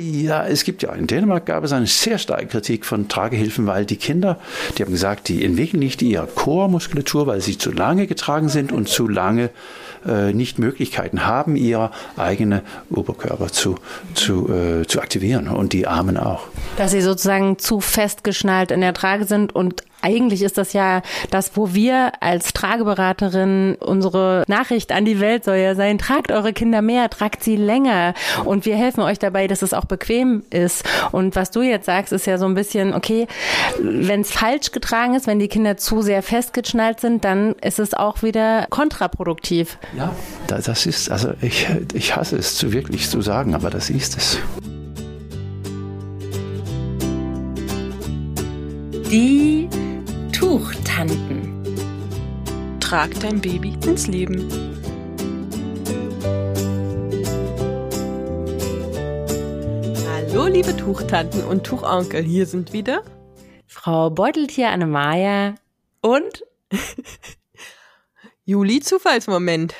[0.00, 3.84] Ja, es gibt ja in Dänemark gab es eine sehr starke Kritik von Tragehilfen, weil
[3.84, 4.38] die Kinder,
[4.78, 8.88] die haben gesagt, die entwickeln nicht ihre Chormuskulatur, weil sie zu lange getragen sind und
[8.88, 9.50] zu lange
[10.06, 13.76] äh, nicht Möglichkeiten haben, ihre eigene Oberkörper zu,
[14.14, 16.44] zu, äh, zu aktivieren und die Armen auch.
[16.78, 21.56] Dass sie sozusagen zu festgeschnallt in der Trage sind und eigentlich ist das ja das,
[21.56, 26.82] wo wir als Trageberaterin unsere Nachricht an die Welt soll ja sein, tragt eure Kinder
[26.82, 28.14] mehr, tragt sie länger
[28.44, 30.84] und wir helfen euch dabei, dass es auch bequem ist.
[31.12, 33.26] Und was du jetzt sagst, ist ja so ein bisschen, okay,
[33.80, 37.94] wenn es falsch getragen ist, wenn die Kinder zu sehr festgeschnallt sind, dann ist es
[37.94, 39.78] auch wieder kontraproduktiv.
[39.96, 40.14] Ja,
[40.46, 44.38] das ist, also ich, ich hasse es zu wirklich zu sagen, aber das ist es.
[49.10, 49.68] Die
[50.40, 51.52] Tuchtanten.
[52.80, 54.48] Trag dein Baby ins Leben.
[60.08, 63.02] Hallo, liebe Tuchtanten und Tuchonkel, hier sind wieder
[63.66, 65.56] Frau Beuteltier Annemaja
[66.00, 66.42] und
[68.46, 69.74] Juli Zufallsmoment.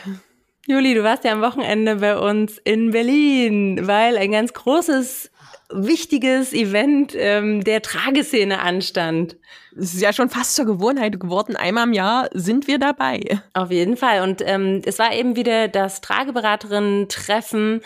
[0.67, 5.31] Juli, du warst ja am Wochenende bei uns in Berlin, weil ein ganz großes,
[5.73, 9.37] wichtiges Event ähm, der Trageszene anstand.
[9.77, 11.57] Es ist ja schon fast zur Gewohnheit geworden.
[11.57, 13.41] Einmal im Jahr sind wir dabei.
[13.55, 14.23] Auf jeden Fall.
[14.23, 17.83] Und ähm, es war eben wieder das Trageberaterinnen-Treffen,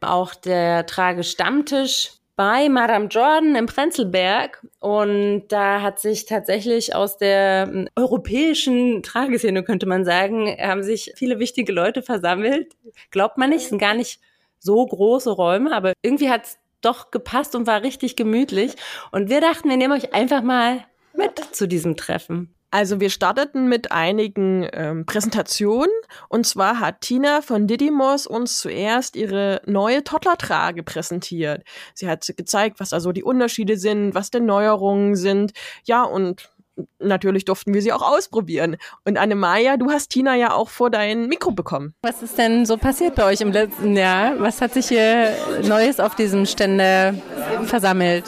[0.00, 7.66] auch der Tragestammtisch bei Madame Jordan im Prenzlberg und da hat sich tatsächlich aus der
[7.66, 12.76] ähm, europäischen Trageszene, könnte man sagen, haben sich viele wichtige Leute versammelt.
[13.10, 14.20] Glaubt man nicht, es sind gar nicht
[14.58, 18.76] so große Räume, aber irgendwie hat es doch gepasst und war richtig gemütlich.
[19.12, 20.84] Und wir dachten, wir nehmen euch einfach mal
[21.14, 22.56] mit zu diesem Treffen.
[22.70, 25.92] Also wir starteten mit einigen ähm, Präsentationen
[26.28, 31.62] und zwar hat Tina von Didymos uns zuerst ihre neue Toddlertrage präsentiert.
[31.94, 35.52] Sie hat gezeigt, was also die Unterschiede sind, was denn Neuerungen sind.
[35.84, 36.50] Ja, und
[36.98, 38.76] natürlich durften wir sie auch ausprobieren.
[39.04, 41.94] Und Annemaya, du hast Tina ja auch vor dein Mikro bekommen.
[42.02, 44.38] Was ist denn so passiert bei euch im letzten Jahr?
[44.38, 45.32] Was hat sich hier
[45.62, 47.20] Neues auf diesem Stände
[47.64, 48.24] versammelt?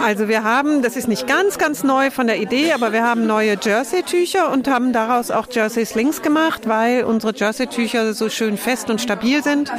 [0.00, 3.26] Also wir haben, das ist nicht ganz, ganz neu von der Idee, aber wir haben
[3.26, 9.00] neue Jersey-Tücher und haben daraus auch Jersey-Slings gemacht, weil unsere Jersey-Tücher so schön fest und
[9.00, 9.72] stabil sind.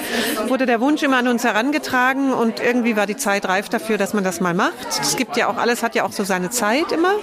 [0.47, 4.13] Wurde der Wunsch immer an uns herangetragen und irgendwie war die Zeit reif dafür, dass
[4.13, 4.87] man das mal macht.
[5.01, 7.13] Es gibt ja auch, alles hat ja auch so seine Zeit immer.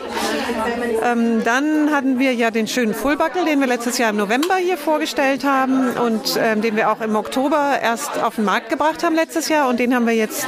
[1.03, 4.77] Ähm, dann hatten wir ja den schönen Fullbuckle, den wir letztes Jahr im November hier
[4.77, 9.15] vorgestellt haben und ähm, den wir auch im Oktober erst auf den Markt gebracht haben
[9.15, 10.47] letztes Jahr und den haben wir jetzt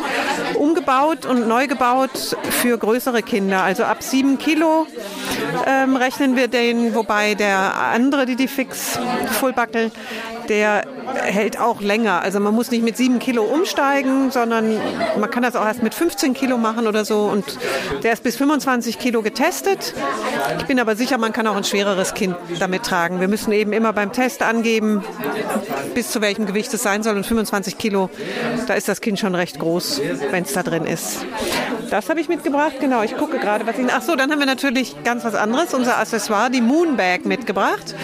[0.54, 3.62] umgebaut und neu gebaut für größere Kinder.
[3.62, 4.86] Also ab sieben Kilo
[5.66, 8.98] ähm, rechnen wir den, wobei der andere, die die Fix
[9.38, 9.90] Fullbuckle,
[10.48, 10.84] der
[11.22, 12.22] hält auch länger.
[12.22, 14.76] Also man muss nicht mit sieben Kilo umsteigen, sondern
[15.18, 17.24] man kann das auch erst mit 15 Kilo machen oder so.
[17.24, 17.58] Und
[18.02, 19.94] der ist bis 25 Kilo getestet.
[20.58, 23.20] Ich bin aber sicher, man kann auch ein schwereres Kind damit tragen.
[23.20, 25.04] Wir müssen eben immer beim Test angeben,
[25.94, 27.16] bis zu welchem Gewicht es sein soll.
[27.16, 28.10] Und 25 Kilo,
[28.66, 30.00] da ist das Kind schon recht groß,
[30.30, 31.24] wenn es da drin ist.
[31.92, 33.02] Das habe ich mitgebracht, genau.
[33.02, 33.84] Ich gucke gerade, was ich.
[33.92, 37.94] Ach so, dann haben wir natürlich ganz was anderes, unser Accessoire, die Moonbag mitgebracht.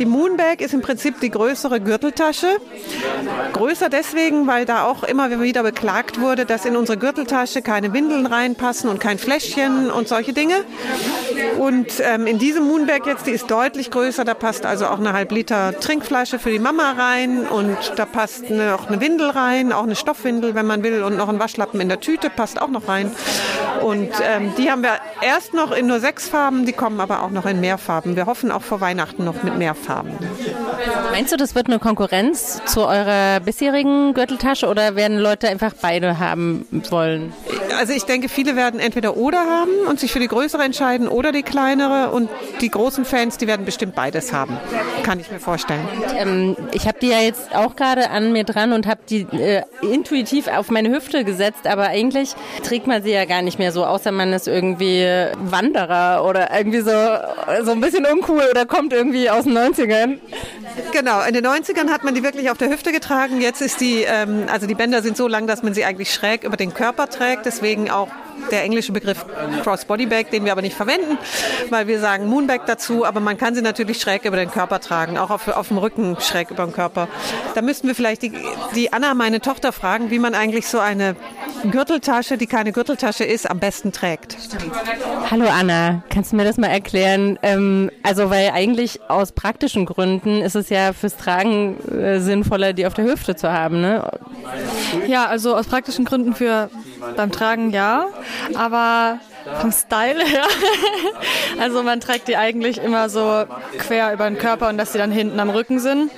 [0.00, 2.48] Die Moonbag ist im Prinzip die größere Gürteltasche.
[3.52, 8.26] Größer deswegen, weil da auch immer wieder beklagt wurde, dass in unsere Gürteltasche keine Windeln
[8.26, 10.64] reinpassen und kein Fläschchen und solche Dinge.
[11.58, 15.12] Und ähm, in diesem Moonbag jetzt, die ist deutlich größer, da passt also auch eine
[15.12, 19.82] halb Liter Trinkflasche für die Mama rein und da passt noch eine Windel rein, auch
[19.82, 22.88] eine Stoffwindel, wenn man will, und noch ein Waschlappen in der Tüte passt auch noch
[22.88, 23.12] rein.
[23.82, 27.30] Und ähm, die haben wir erst noch in nur sechs Farben, die kommen aber auch
[27.30, 28.16] noch in mehr Farben.
[28.16, 30.12] Wir hoffen auch vor Weihnachten noch mit mehr Farben.
[31.10, 36.18] Meinst du, das wird eine Konkurrenz zu eurer bisherigen Gürteltasche oder werden Leute einfach beide
[36.18, 37.32] haben wollen?
[37.78, 41.29] Also ich denke, viele werden entweder oder haben und sich für die größere entscheiden oder
[41.32, 42.28] die kleinere und
[42.60, 44.58] die großen Fans, die werden bestimmt beides haben.
[45.02, 45.86] Kann ich mir vorstellen.
[46.16, 49.62] Ähm, ich habe die ja jetzt auch gerade an mir dran und habe die äh,
[49.82, 53.84] intuitiv auf meine Hüfte gesetzt, aber eigentlich trägt man sie ja gar nicht mehr so,
[53.84, 55.04] außer man ist irgendwie
[55.38, 56.90] Wanderer oder irgendwie so,
[57.64, 60.18] so ein bisschen uncool oder kommt irgendwie aus den 90ern.
[60.92, 63.40] Genau, in den 90ern hat man die wirklich auf der Hüfte getragen.
[63.40, 66.44] Jetzt ist die, ähm, also die Bänder sind so lang, dass man sie eigentlich schräg
[66.44, 67.46] über den Körper trägt.
[67.46, 68.08] Deswegen auch
[68.50, 69.24] der englische Begriff
[69.62, 71.18] Crossbody Bag, den wir aber nicht verwenden,
[71.68, 75.18] weil wir sagen Moonbag dazu, aber man kann sie natürlich schräg über den Körper tragen,
[75.18, 77.08] auch auf, auf dem Rücken schräg über den Körper.
[77.54, 78.32] Da müssten wir vielleicht die,
[78.74, 81.16] die Anna, meine Tochter, fragen, wie man eigentlich so eine
[81.70, 84.36] Gürteltasche, die keine Gürteltasche ist, am besten trägt.
[85.30, 87.38] Hallo Anna, kannst du mir das mal erklären?
[87.42, 92.86] Ähm, also weil eigentlich aus praktischen Gründen ist es ja fürs Tragen äh, sinnvoller, die
[92.86, 94.10] auf der Hüfte zu haben, ne?
[95.06, 96.70] Ja, also aus praktischen Gründen für
[97.16, 98.06] beim Tragen ja,
[98.54, 99.18] aber
[99.60, 100.44] vom Style her.
[101.60, 103.44] also man trägt die eigentlich immer so
[103.78, 106.10] quer über den Körper und dass sie dann hinten am Rücken sind.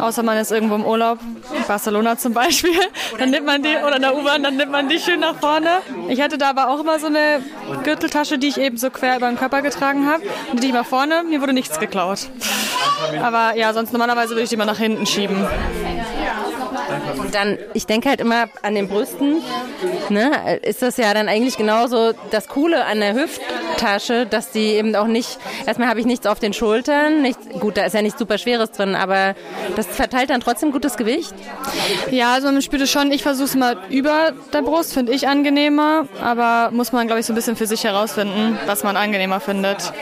[0.00, 1.18] Außer man ist irgendwo im Urlaub,
[1.68, 2.72] Barcelona zum Beispiel.
[3.18, 5.68] Dann nimmt man die, oder in der U-Bahn, dann nimmt man die schön nach vorne.
[6.08, 7.42] Ich hatte da aber auch immer so eine
[7.84, 10.22] Gürteltasche, die ich eben so quer über den Körper getragen habe.
[10.50, 12.30] Und die immer vorne, mir wurde nichts geklaut.
[13.22, 15.46] Aber ja, sonst normalerweise würde ich die immer nach hinten schieben.
[17.18, 19.42] Und dann, ich denke halt immer an den Brüsten,
[20.08, 23.14] ne, ist das ja dann eigentlich genauso das Coole an der
[23.82, 27.76] Hüfttasche, dass die eben auch nicht, erstmal habe ich nichts auf den Schultern, nicht, gut,
[27.76, 29.34] da ist ja nichts super Schweres drin, aber
[29.76, 31.34] das verteilt dann trotzdem gutes Gewicht.
[32.10, 35.28] Ja, also man spürt es schon, ich versuche es mal über der Brust, finde ich
[35.28, 39.40] angenehmer, aber muss man, glaube ich, so ein bisschen für sich herausfinden, was man angenehmer
[39.40, 39.92] findet.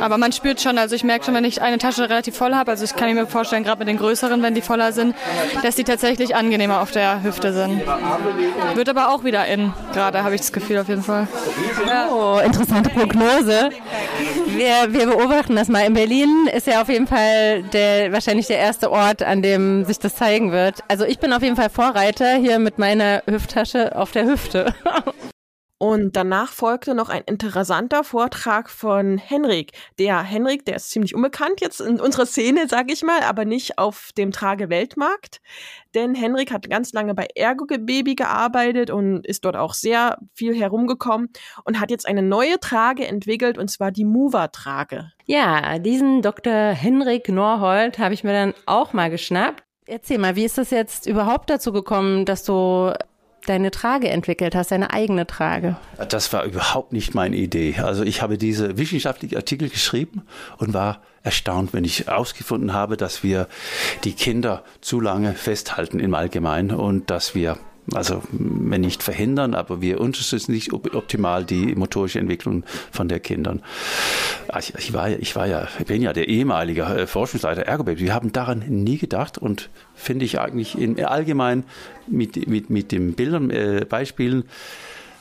[0.00, 2.70] Aber man spürt schon, also ich merke schon, wenn ich eine Tasche relativ voll habe,
[2.70, 5.14] also ich kann mir vorstellen, gerade mit den größeren, wenn die voller sind,
[5.62, 7.82] dass die tatsächlich angenehmer auf der Hüfte sind.
[8.74, 11.28] Wird aber auch wieder in, gerade habe ich das Gefühl auf jeden Fall.
[12.12, 13.70] Oh, interessante Prognose.
[14.56, 15.86] Wir, wir beobachten das mal.
[15.86, 19.98] In Berlin ist ja auf jeden Fall der, wahrscheinlich der erste Ort, an dem sich
[19.98, 20.80] das zeigen wird.
[20.88, 24.74] Also ich bin auf jeden Fall Vorreiter hier mit meiner Hüfttasche auf der Hüfte.
[25.84, 29.72] Und danach folgte noch ein interessanter Vortrag von Henrik.
[29.98, 33.76] Der Henrik, der ist ziemlich unbekannt jetzt in unserer Szene, sage ich mal, aber nicht
[33.76, 35.42] auf dem Trage-Weltmarkt.
[35.94, 40.58] Denn Henrik hat ganz lange bei Ergo Baby gearbeitet und ist dort auch sehr viel
[40.58, 41.28] herumgekommen
[41.64, 45.12] und hat jetzt eine neue Trage entwickelt und zwar die Mover-Trage.
[45.26, 46.70] Ja, diesen Dr.
[46.70, 49.62] Henrik Norhold habe ich mir dann auch mal geschnappt.
[49.84, 52.94] Erzähl mal, wie ist das jetzt überhaupt dazu gekommen, dass du
[53.46, 55.76] deine Trage entwickelt hast, deine eigene Trage?
[56.08, 57.76] Das war überhaupt nicht meine Idee.
[57.78, 60.22] Also ich habe diese wissenschaftlichen Artikel geschrieben
[60.58, 63.48] und war erstaunt, wenn ich herausgefunden habe, dass wir
[64.04, 67.58] die Kinder zu lange festhalten im Allgemeinen und dass wir
[67.92, 73.62] also wenn nicht verhindern, aber wir unterstützen nicht optimal die motorische Entwicklung von der Kindern.
[74.48, 77.98] Ah, ich, ich, war, ich war ja, ich bin ja der ehemalige äh, Forschungsleiter Ergobab.
[77.98, 81.64] Wir haben daran nie gedacht und finde ich eigentlich in allgemein
[82.06, 84.44] mit, mit, mit den Bildern, äh, Beispielen,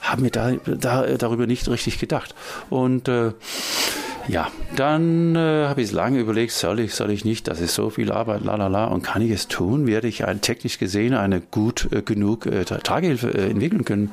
[0.01, 2.35] haben wir da, da, darüber nicht richtig gedacht.
[2.69, 3.31] Und äh,
[4.27, 7.89] ja, dann äh, habe ich lange überlegt, soll ich, soll ich nicht, das ist so
[7.89, 9.85] viel Arbeit, la la la, und kann ich es tun?
[9.85, 14.11] Werde ich ein, technisch gesehen eine gut äh, genug äh, Tragehilfe äh, entwickeln können?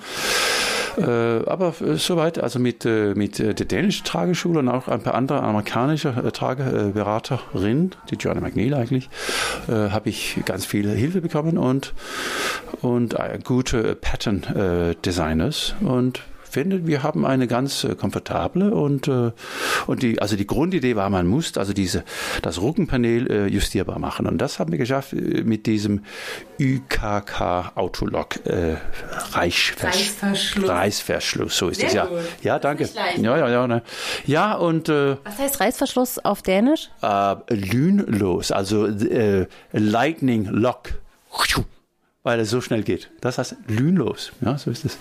[0.97, 1.03] Äh,
[1.47, 5.43] aber äh, soweit, also mit, äh, mit der dänischen Trageschule und auch ein paar andere
[5.43, 9.09] amerikanische äh, Trageberaterinnen, die Joanna McNeil eigentlich,
[9.69, 11.95] äh, habe ich ganz viel Hilfe bekommen und,
[12.83, 19.32] und äh, gute Pattern-Designers und finde, wir haben eine ganz äh, komfortable und, äh,
[19.87, 22.05] und die, also die Grundidee war, man muss also diese,
[22.43, 24.26] das Rückenpanel äh, justierbar machen.
[24.26, 26.05] Und das haben wir geschafft äh, mit diesem
[26.58, 28.76] ÜKK Autolock äh,
[29.32, 30.69] Reißverschluss.
[30.69, 32.05] Reißverschluss, so ist Sehr es ja.
[32.06, 32.19] Gut.
[32.43, 32.88] Ja, danke.
[33.17, 33.67] Ja, ja, ja.
[33.67, 33.82] Ne.
[34.26, 36.91] Ja, und äh, Was heißt Reißverschluss auf Dänisch?
[37.03, 40.94] Äh, lünlos, also äh, Lightning Lock
[42.23, 43.11] weil es so schnell geht.
[43.20, 44.32] Das heißt lünlos.
[44.41, 44.99] Ja, so ist es.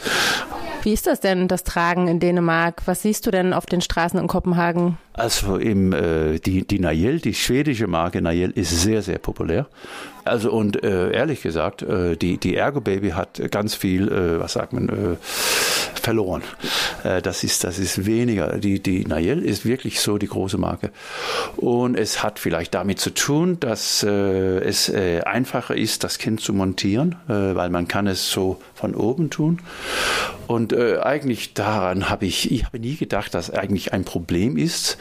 [0.84, 2.84] Wie ist das denn, das Tragen in Dänemark?
[2.86, 4.98] Was siehst du denn auf den Straßen in Kopenhagen?
[5.14, 9.68] Also im, äh, die, die Nayel, die schwedische Marke Nayel ist sehr, sehr populär.
[10.24, 14.54] Also und äh, ehrlich gesagt, äh, die, die Ergo Baby hat ganz viel, äh, was
[14.54, 15.16] sagt man, äh,
[16.10, 16.42] verloren.
[17.04, 18.58] Äh, das, ist, das ist weniger.
[18.58, 20.90] Die, die Nayel ist wirklich so die große Marke.
[21.56, 26.42] Und es hat vielleicht damit zu tun, dass äh, es äh, einfacher ist, das Kind
[26.42, 29.60] zu montieren, weil man kann es so von oben tun.
[30.48, 34.98] Und eigentlich daran habe ich, ich habe nie gedacht, dass eigentlich ein Problem ist,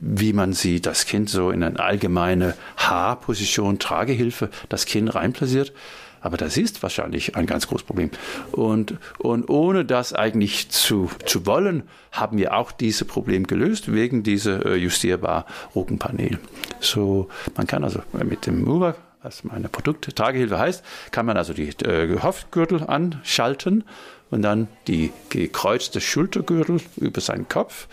[0.00, 5.72] wie man sie, das Kind so in eine allgemeine H-Position, Tragehilfe, das Kind reinplatziert.
[6.20, 8.10] Aber das ist wahrscheinlich ein ganz großes Problem.
[8.52, 14.22] Und, und ohne das eigentlich zu, zu wollen, haben wir auch dieses Problem gelöst wegen
[14.22, 16.38] dieser äh, justierbar Rückenpanel.
[16.80, 21.70] So, man kann also mit dem Mover was meine Produkt-Tragehilfe heißt, kann man also die
[21.84, 23.84] äh, Hofgürtel anschalten
[24.30, 27.88] und dann die gekreuzte Schultergürtel über seinen Kopf.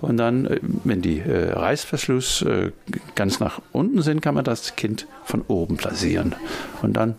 [0.00, 2.72] Und dann, äh, wenn die äh, Reißverschluss äh,
[3.14, 6.34] ganz nach unten sind, kann man das Kind von oben platzieren.
[6.82, 7.16] Und dann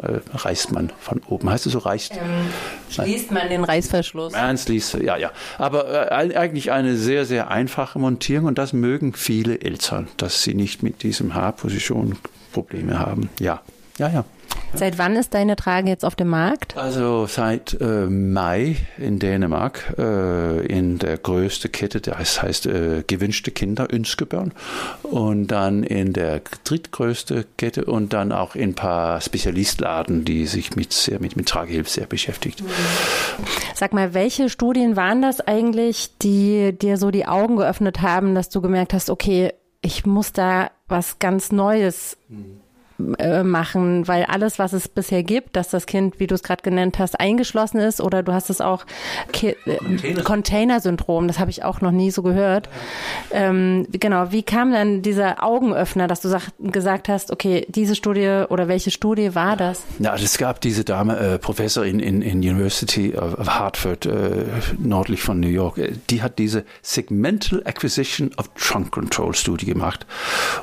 [0.00, 1.50] reißt man von oben.
[1.50, 2.12] Heißt es so reißt?
[2.12, 2.20] Ähm,
[2.90, 4.32] schließt man den Reißverschluss?
[4.32, 5.30] Man schließt, ja, ja.
[5.58, 10.54] Aber äh, eigentlich eine sehr, sehr einfache Montierung und das mögen viele Eltern, dass sie
[10.54, 12.16] nicht mit diesem Haarposition
[12.52, 13.30] Probleme haben.
[13.38, 13.62] Ja,
[14.00, 14.24] ja, ja.
[14.72, 16.76] Seit wann ist deine Trage jetzt auf dem Markt?
[16.76, 23.50] Also seit äh, Mai in Dänemark äh, in der größten Kette, das heißt äh, gewünschte
[23.50, 24.52] Kinder Ünskeborn
[25.02, 30.76] und dann in der drittgrößte Kette und dann auch in ein paar Spezialistladen, die sich
[30.76, 32.62] mit sehr mit, mit Tragehilfe sehr beschäftigt.
[33.74, 38.48] Sag mal, welche Studien waren das eigentlich, die dir so die Augen geöffnet haben, dass
[38.48, 39.52] du gemerkt hast, okay,
[39.82, 42.16] ich muss da was ganz Neues
[43.18, 46.62] äh, machen, weil alles, was es bisher gibt, dass das Kind, wie du es gerade
[46.62, 48.84] genannt hast, eingeschlossen ist oder du hast es auch
[49.32, 52.68] Ki äh, Container-Syndrom, das habe ich auch noch nie so gehört.
[53.30, 58.44] Ähm, genau, wie kam dann dieser Augenöffner, dass du sag, gesagt hast, okay, diese Studie
[58.48, 59.82] oder welche Studie war das?
[59.98, 64.44] Ja, es gab diese Dame, äh, Professor in, in, in University of Hartford, äh,
[64.78, 65.80] nördlich von New York,
[66.10, 70.06] die hat diese Segmental Acquisition of Trunk Control Studie gemacht.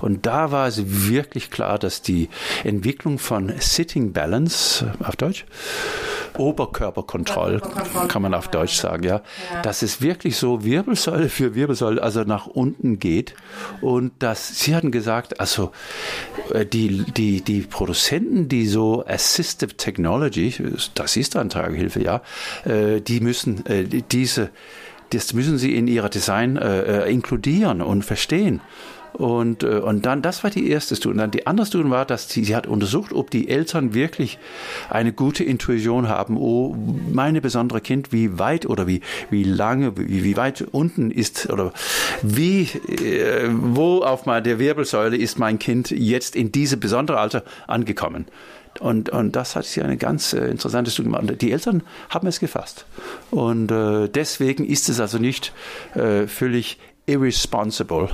[0.01, 2.26] Und da war es wirklich klar, dass die
[2.63, 5.45] Entwicklung von Sitting Balance auf Deutsch,
[6.37, 7.61] Oberkörperkontroll,
[8.07, 9.21] kann man auf Deutsch sagen, ja,
[9.63, 13.33] dass es wirklich so Wirbelsäule für Wirbelsäule, also nach unten geht.
[13.81, 15.71] Und dass Sie hatten gesagt, also
[16.53, 20.53] äh, die, die, die Produzenten, die so Assistive Technology,
[20.93, 22.21] das ist dann Tragehilfe, ja,
[22.65, 24.51] äh, die müssen äh, diese
[25.11, 28.59] das müssen sie in ihrer Design äh, inkludieren und verstehen.
[29.17, 31.13] Und, äh, und dann, das war die erste Studie.
[31.13, 34.37] Und dann die andere Studie war, dass sie, sie hat untersucht, ob die Eltern wirklich
[34.91, 36.75] eine gute Intuition haben, oh,
[37.11, 41.73] meine besondere Kind, wie weit oder wie, wie lange, wie, wie weit unten ist oder
[42.21, 48.27] wie, äh, wo auf der Wirbelsäule ist mein Kind jetzt in diese besondere Alter angekommen.
[48.79, 51.41] Und, und das hat sie eine ganz äh, interessante Studie gemacht.
[51.41, 51.81] Die Eltern
[52.11, 52.85] haben es gefasst.
[53.31, 55.53] Und äh, deswegen ist es also nicht
[55.95, 58.09] äh, völlig irresponsible,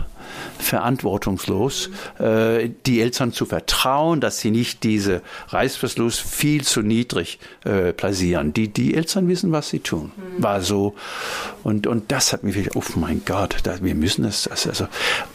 [0.60, 7.92] verantwortungslos, äh, die Eltern zu vertrauen, dass sie nicht diese Reißverschluss viel zu niedrig äh,
[7.92, 8.54] platzieren.
[8.54, 10.12] Die, die Eltern wissen, was sie tun.
[10.38, 10.94] War so.
[11.64, 14.44] Und, und das hat mir wieder, oh mein Gott, da, wir müssen es.
[14.44, 14.88] Das, also.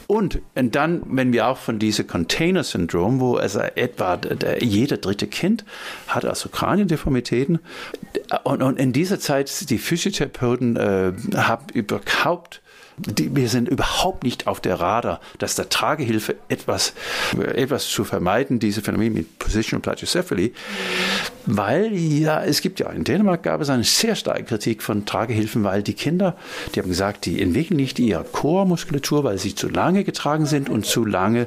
[0.07, 5.27] Und, und dann, wenn wir auch von diesem Container-Syndrom, wo also etwa der, jeder dritte
[5.27, 5.65] Kind
[6.07, 7.59] hat also Kraniendeformitäten.
[8.45, 12.63] Und, und in dieser Zeit, die Physiotherapeuten äh, haben überhaupt
[12.99, 16.93] die, wir sind überhaupt nicht auf der Radar, dass der Tragehilfe etwas,
[17.55, 20.53] etwas zu vermeiden, diese Phänomene mit Positional Plagiocephaly,
[21.47, 25.65] weil ja, es gibt ja, in Dänemark gab es eine sehr starke Kritik von Tragehilfen,
[25.65, 26.37] weil die Kinder,
[26.75, 30.85] die haben gesagt, die entwickeln nicht ihre Chormuskulatur, weil sie zu lange getragen sind und
[30.85, 31.47] zu lange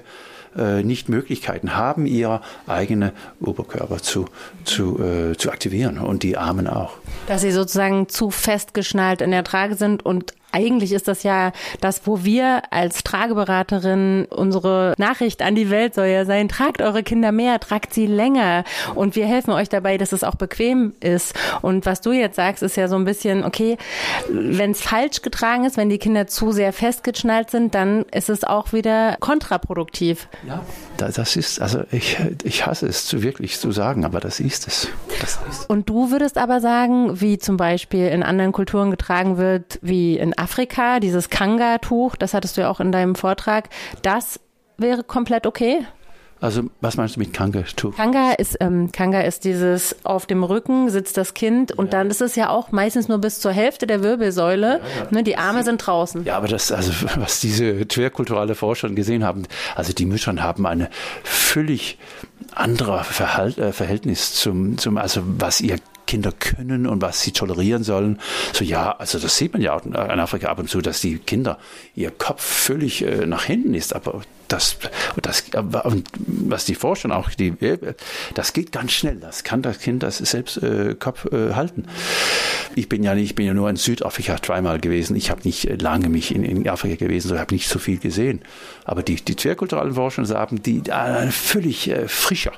[0.57, 4.25] äh, nicht Möglichkeiten haben, ihre eigene Oberkörper zu,
[4.65, 6.93] zu, äh, zu aktivieren und die Armen auch.
[7.27, 12.01] Dass sie sozusagen zu festgeschnallt in der Trage sind und eigentlich ist das ja das,
[12.05, 17.31] wo wir als Trageberaterin unsere Nachricht an die Welt soll ja sein, tragt eure Kinder
[17.31, 18.63] mehr, tragt sie länger
[18.95, 21.33] und wir helfen euch dabei, dass es auch bequem ist.
[21.61, 23.77] Und was du jetzt sagst, ist ja so ein bisschen, okay,
[24.29, 28.43] wenn es falsch getragen ist, wenn die Kinder zu sehr festgeschnallt sind, dann ist es
[28.43, 30.27] auch wieder kontraproduktiv.
[30.47, 30.63] Ja,
[30.97, 34.87] das ist, also ich, ich hasse es zu wirklich zu sagen, aber das ist es.
[35.19, 35.69] Das ist.
[35.69, 40.33] Und du würdest aber sagen, wie zum Beispiel in anderen Kulturen getragen wird, wie in
[40.41, 43.69] Afrika, dieses Kanga-Tuch, das hattest du ja auch in deinem Vortrag,
[44.01, 44.39] das
[44.77, 45.85] wäre komplett okay?
[46.41, 47.95] Also was meinst du mit Kanga-Tuch?
[47.95, 51.91] Kanga ist, ähm, Kanga ist dieses, auf dem Rücken sitzt das Kind und ja.
[51.99, 54.79] dann ist es ja auch meistens nur bis zur Hälfte der Wirbelsäule.
[54.79, 55.07] Ja, ja.
[55.11, 56.25] Ne, die Arme sind draußen.
[56.25, 59.43] Ja, aber das, also was diese querkulturelle Forscher gesehen haben,
[59.75, 60.89] also die Mütter haben eine
[61.23, 61.99] völlig
[62.55, 65.77] andere Verhalt, äh, Verhältnis zum, zum, also was ihr
[66.07, 68.19] Kinder können und was sie tolerieren sollen.
[68.53, 71.17] So ja, also das sieht man ja auch in Afrika ab und zu, dass die
[71.17, 71.57] Kinder
[71.95, 74.77] ihr Kopf völlig äh, nach hinten ist, aber das,
[75.21, 77.53] das, was die forschen auch, die,
[78.33, 79.15] das geht ganz schnell.
[79.15, 81.85] Das kann das Kind das selbst äh, Kopf äh, halten.
[82.75, 85.15] Ich bin ja nicht, ich bin ja nur in Südafrika zweimal gewesen.
[85.15, 88.41] Ich habe nicht lange mich in, in Afrika gewesen, so habe nicht so viel gesehen.
[88.85, 92.53] Aber die, die querkulturellen Forscher sagen, die äh, völlig äh, frischer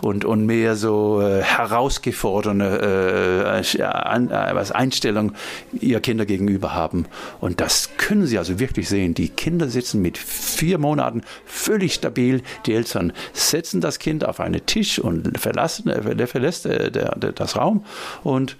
[0.00, 5.32] und, und mehr so äh, herausgeforderte äh, an, äh, was Einstellung
[5.72, 7.06] ihr Kinder gegenüber haben.
[7.40, 9.14] Und das können sie also wirklich sehen.
[9.14, 12.42] Die Kinder sitzen mit vier Monaten völlig stabil.
[12.66, 17.32] Die Eltern setzen das Kind auf einen Tisch und verlassen, äh, verlässt äh, der, der,
[17.32, 17.84] das Raum
[18.24, 18.56] und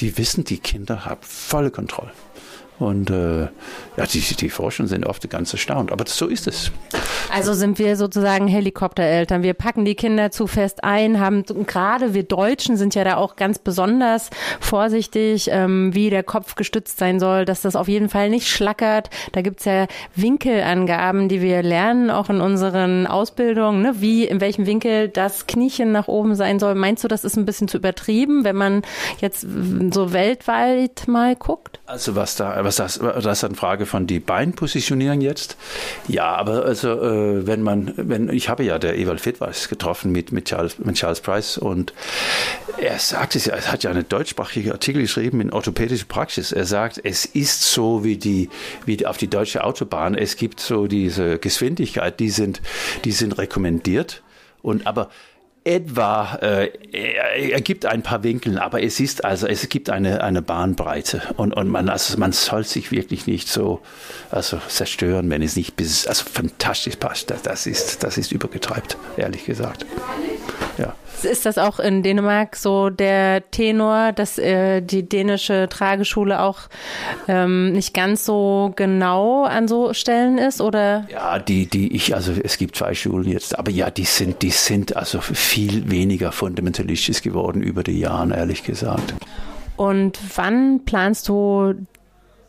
[0.00, 2.12] die wissen, die Kinder haben volle Kontrolle.
[2.78, 3.48] Und äh,
[3.96, 6.70] ja, die, die Forscher sind oft ganz erstaunt, aber so ist es.
[7.32, 9.42] Also sind wir sozusagen Helikoptereltern.
[9.42, 13.36] Wir packen die Kinder zu fest ein, haben gerade wir Deutschen sind ja da auch
[13.36, 14.30] ganz besonders
[14.60, 19.10] vorsichtig, ähm, wie der Kopf gestützt sein soll, dass das auf jeden Fall nicht schlackert.
[19.32, 23.94] Da gibt's ja Winkelangaben, die wir lernen, auch in unseren Ausbildungen, ne?
[23.98, 26.74] wie in welchem Winkel das Kniechen nach oben sein soll.
[26.74, 28.82] Meinst du, das ist ein bisschen zu übertrieben, wenn man
[29.20, 29.46] jetzt
[29.92, 31.80] so weltweit mal guckt?
[31.86, 35.56] Also was da, was das, das ist eine Frage von die Beinpositionierung jetzt.
[36.06, 40.32] Ja, aber also äh, wenn man, wenn ich habe ja der Ewald Fitweis getroffen mit
[40.32, 41.94] mit Charles mit Charles Price und
[42.78, 46.52] er sagt es ja, er hat ja einen deutschsprachigen Artikel geschrieben in orthopädische Praxis.
[46.52, 48.50] Er sagt, es ist so wie die
[48.84, 50.14] wie auf die deutsche Autobahn.
[50.14, 52.60] Es gibt so diese Geschwindigkeit, die sind
[53.04, 54.22] die sind rekommendiert
[54.60, 55.08] und aber
[55.68, 56.70] etwa, äh,
[57.50, 61.52] er gibt ein paar Winkel, aber es ist also, es gibt eine, eine Bahnbreite und,
[61.52, 63.80] und man, also man soll sich wirklich nicht so
[64.30, 67.34] also zerstören, wenn es nicht bis, also fantastisch passt.
[67.42, 69.84] Das ist, das ist übergetreibt, ehrlich gesagt.
[71.24, 76.60] Ist das auch in Dänemark so der Tenor, dass äh, die dänische Trageschule auch
[77.26, 81.06] ähm, nicht ganz so genau an so Stellen ist, oder?
[81.10, 84.50] Ja, die, die ich, also es gibt zwei Schulen jetzt, aber ja, die sind, die
[84.50, 89.14] sind also viel weniger fundamentalistisch geworden über die Jahre, ehrlich gesagt.
[89.76, 91.74] Und wann planst du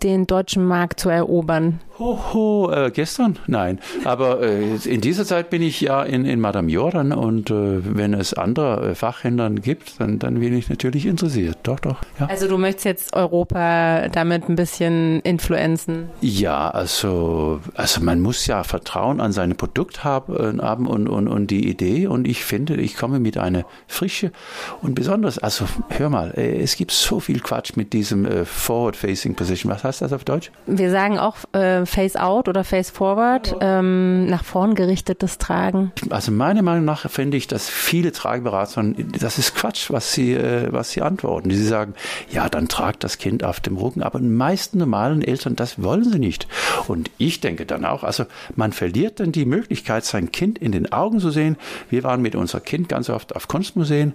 [0.03, 1.79] den deutschen Markt zu erobern?
[1.99, 3.37] Hoho, äh, gestern?
[3.47, 3.79] Nein.
[4.05, 8.13] Aber äh, in dieser Zeit bin ich ja in, in Madame Jordan und äh, wenn
[8.13, 11.57] es andere äh, Fachhändlern gibt, dann, dann bin ich natürlich interessiert.
[11.63, 11.97] Doch, doch.
[12.17, 12.27] Ja.
[12.27, 16.09] Also du möchtest jetzt Europa damit ein bisschen influenzen?
[16.21, 21.27] Ja, also, also man muss ja Vertrauen an sein Produkt haben, äh, haben und, und,
[21.27, 24.31] und die Idee und ich finde, ich komme mit einer Frische
[24.81, 29.69] und besonders, also hör mal, äh, es gibt so viel Quatsch mit diesem Forward-Facing Position.
[29.69, 30.49] Was heißt das auf Deutsch?
[30.65, 31.35] Wir sagen auch
[31.89, 35.91] Face Out oder Face Forward, ähm, nach vorn gerichtetes Tragen?
[36.09, 38.83] Also meiner Meinung nach finde ich, dass viele Trageberater,
[39.19, 41.51] das ist Quatsch, was sie, äh, was sie antworten.
[41.51, 41.93] Sie sagen,
[42.31, 44.03] ja, dann tragt das Kind auf dem Rücken.
[44.03, 46.47] Aber die meisten normalen Eltern, das wollen sie nicht.
[46.87, 50.91] Und ich denke dann auch, also man verliert dann die Möglichkeit, sein Kind in den
[50.91, 51.57] Augen zu sehen.
[51.89, 54.13] Wir waren mit unserem Kind ganz oft auf Kunstmuseen.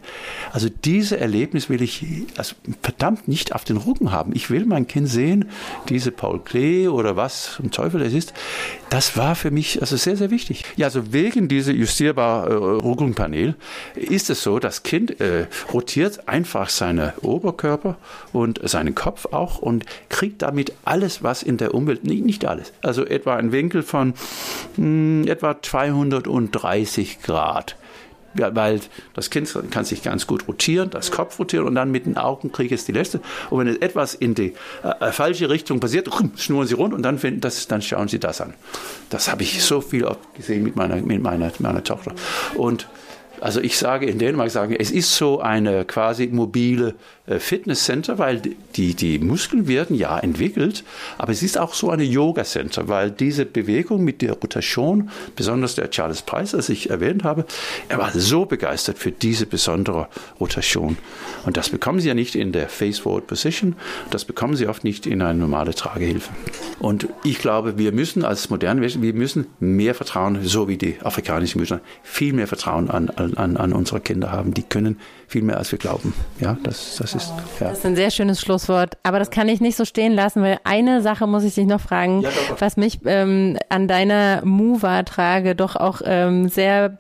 [0.53, 4.33] Also diese Erlebnis will ich also verdammt nicht auf den Rücken haben.
[4.35, 5.51] Ich will mein Kind sehen,
[5.89, 8.35] diese Paul Klee oder was zum Teufel es ist,
[8.91, 10.65] das war für mich also sehr, sehr wichtig.
[10.77, 13.55] Ja, also wegen dieser justierbaren äh, Rückenpanel
[13.95, 17.97] ist es so, das Kind äh, rotiert einfach seinen Oberkörper
[18.33, 22.73] und seinen Kopf auch und kriegt damit alles, was in der Umwelt, nicht, nicht alles,
[22.83, 24.15] also etwa ein Winkel von mh,
[24.77, 27.77] hm, etwa 230 Grad
[28.35, 28.81] weil
[29.15, 32.53] das Kind kann sich ganz gut rotieren, das Kopf rotieren und dann mit den Augen
[32.53, 33.21] kriege es die letzte.
[33.51, 37.41] Und wenn etwas in die äh, falsche Richtung passiert, schnurren sie rund und dann, finden
[37.41, 38.55] das, dann schauen sie das an.
[39.11, 42.13] Das habe ich so viel oft gesehen mit meiner, mit meiner, meiner Tochter.
[42.55, 42.87] Und
[43.41, 46.95] also ich sage in Dänemark, sagen, es ist so eine quasi mobile
[47.27, 48.43] Fitnesscenter, weil
[48.77, 50.85] die, die Muskeln werden ja entwickelt,
[51.17, 55.89] aber es ist auch so eine Yoga-Center, weil diese Bewegung mit der Rotation, besonders der
[55.89, 57.47] Charles Price, als ich erwähnt habe,
[57.89, 60.09] er war so begeistert für diese besondere
[60.39, 60.99] Rotation.
[61.47, 63.75] Und das bekommen Sie ja nicht in der Face-Forward Position,
[64.11, 66.31] das bekommen Sie oft nicht in eine normale Tragehilfe.
[66.79, 70.99] Und ich glaube, wir müssen als moderne Menschen, wir müssen mehr Vertrauen, so wie die
[71.03, 74.53] afrikanischen Mütter, viel mehr Vertrauen an, an, an unsere Kinder haben.
[74.53, 76.15] Die können viel mehr, als wir glauben.
[76.41, 77.33] Ja, das, das ist.
[77.61, 77.69] Ja.
[77.69, 78.97] Das ist ein sehr schönes Schlusswort.
[79.03, 81.81] Aber das kann ich nicht so stehen lassen, weil eine Sache muss ich dich noch
[81.81, 86.99] fragen, ja, was mich ähm, an deiner Mova-Trage doch auch ähm, sehr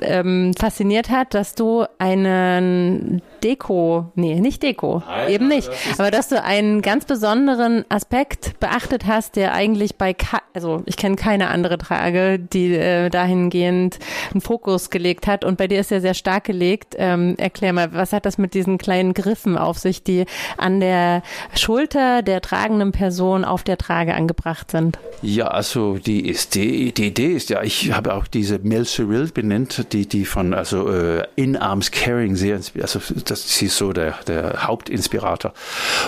[0.00, 6.10] ähm, fasziniert hat, dass du einen Deko, nee, nicht Deko, Alter, eben nicht, das aber
[6.10, 10.14] dass du einen ganz besonderen Aspekt beachtet hast, der eigentlich bei,
[10.54, 13.98] also ich kenne keine andere Trage, die äh, dahingehend
[14.32, 16.94] einen Fokus gelegt hat und bei dir ist er sehr stark gelegt.
[16.98, 20.24] Ähm, erklär mal, was hat das mit diesen kleinen Griffen auf sich, die
[20.56, 21.22] an der
[21.54, 24.98] Schulter der tragenden Person auf der Trage angebracht sind?
[25.22, 29.30] Ja, also die, ist, die, die Idee ist ja, ich habe auch diese Mel Cyril
[29.32, 33.00] benannt, die, die von also äh, In-Arms Carrying sehr, also
[33.32, 35.52] das ist so der, der Hauptinspirator.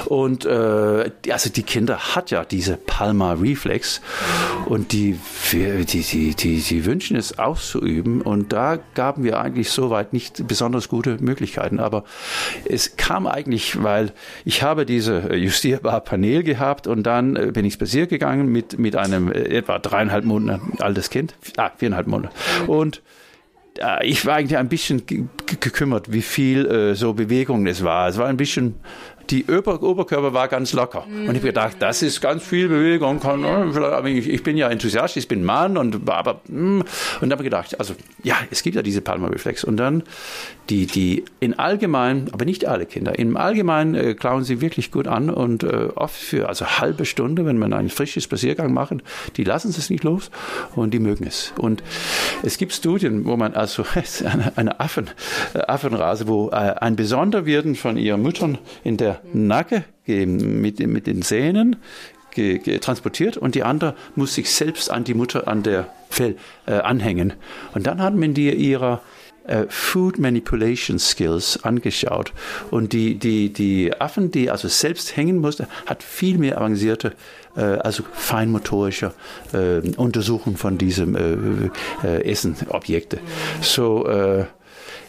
[0.07, 4.01] Und äh, also die Kinder hat ja diese Palmar Reflex
[4.67, 5.19] und die,
[5.53, 10.89] die, die, die, die wünschen es auszuüben und da gaben wir eigentlich soweit nicht besonders
[10.89, 11.81] gute Möglichkeiten.
[11.81, 12.05] Aber
[12.65, 14.13] es kam eigentlich, weil
[14.45, 18.97] ich habe diese justierbare Panel gehabt und dann äh, bin ich spaziert gegangen mit, mit
[18.97, 22.35] einem äh, etwa dreieinhalb Monate altes Kind, ah, viereinhalb Monate.
[22.67, 23.03] Und
[24.03, 28.09] ich war eigentlich ein bisschen gekümmert, wie viel äh, so Bewegung es war.
[28.09, 28.75] Es war ein bisschen
[29.31, 31.07] die Ober Oberkörper war ganz locker.
[31.07, 31.29] Mhm.
[31.29, 33.21] Und ich habe gedacht, das ist ganz viel Bewegung.
[33.21, 36.81] Kann, aber ich, ich bin ja Enthusiast, ich bin Mann und aber mm.
[37.21, 39.65] und habe gedacht, also ja, es gibt ja diese Palmareflex.
[39.65, 40.03] Und dann
[40.71, 45.07] die, die in allgemein, aber nicht alle Kinder, im Allgemeinen äh, klauen sie wirklich gut
[45.07, 49.03] an und äh, oft für also halbe Stunde, wenn man einen frischen Spaziergang machen,
[49.37, 50.31] die lassen es nicht los
[50.75, 51.53] und die mögen es.
[51.59, 51.83] Und
[52.43, 53.85] es gibt Studien, wo man also
[54.25, 55.11] eine, eine Affen,
[55.55, 61.23] äh, Affenrase, wo äh, ein Besonderwerden von ihren Müttern in der Nacke mit, mit den
[61.23, 61.77] Zähnen
[62.81, 67.33] transportiert und die andere muss sich selbst an die Mutter an der Fell äh, anhängen.
[67.75, 69.03] Und dann hat man die ihrer
[69.47, 72.33] äh, Food Manipulation Skills angeschaut.
[72.71, 77.13] Und die, die, die Affen, die also selbst hängen mussten, hat viel mehr avancierte,
[77.57, 79.13] äh, also feinmotorische
[79.53, 83.19] äh, Untersuchungen von diesem äh, äh, Essenobjekte.
[83.61, 84.09] So,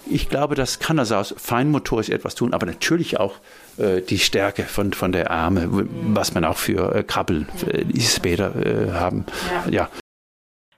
[0.08, 3.36] ich glaube, das kann also aus feinmotorisch etwas tun, aber natürlich auch
[3.78, 5.68] die Stärke von, von der Arme,
[6.14, 9.26] was man auch für äh, Krabbeln äh, später äh, haben.
[9.66, 9.72] Ja.
[9.72, 9.90] ja.